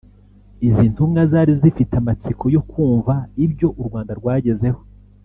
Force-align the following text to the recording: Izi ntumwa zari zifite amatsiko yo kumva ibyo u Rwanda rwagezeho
Izi 0.67 0.85
ntumwa 0.93 1.21
zari 1.31 1.53
zifite 1.61 1.93
amatsiko 2.01 2.43
yo 2.55 2.61
kumva 2.71 3.13
ibyo 3.45 3.67
u 3.81 3.83
Rwanda 3.87 4.11
rwagezeho 4.19 4.81